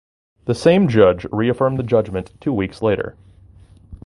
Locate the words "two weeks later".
2.39-3.15